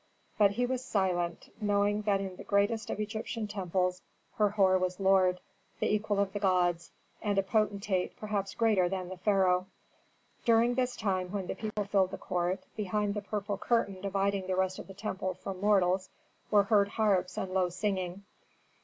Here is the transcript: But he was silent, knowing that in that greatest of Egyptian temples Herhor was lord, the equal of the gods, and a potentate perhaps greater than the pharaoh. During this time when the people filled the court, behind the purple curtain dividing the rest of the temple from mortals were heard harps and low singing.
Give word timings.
But 0.39 0.49
he 0.53 0.65
was 0.65 0.83
silent, 0.83 1.53
knowing 1.61 2.01
that 2.07 2.19
in 2.19 2.35
that 2.37 2.47
greatest 2.47 2.89
of 2.89 2.99
Egyptian 2.99 3.47
temples 3.47 4.01
Herhor 4.39 4.79
was 4.79 4.99
lord, 4.99 5.39
the 5.79 5.93
equal 5.93 6.19
of 6.19 6.33
the 6.33 6.39
gods, 6.39 6.89
and 7.21 7.37
a 7.37 7.43
potentate 7.43 8.17
perhaps 8.17 8.55
greater 8.55 8.89
than 8.89 9.09
the 9.09 9.17
pharaoh. 9.17 9.67
During 10.43 10.73
this 10.73 10.95
time 10.95 11.29
when 11.31 11.45
the 11.45 11.53
people 11.53 11.83
filled 11.83 12.09
the 12.09 12.17
court, 12.17 12.61
behind 12.75 13.13
the 13.13 13.21
purple 13.21 13.59
curtain 13.59 14.01
dividing 14.01 14.47
the 14.47 14.55
rest 14.55 14.79
of 14.79 14.87
the 14.87 14.95
temple 14.95 15.35
from 15.35 15.61
mortals 15.61 16.09
were 16.49 16.63
heard 16.63 16.87
harps 16.87 17.37
and 17.37 17.53
low 17.53 17.69
singing. 17.69 18.23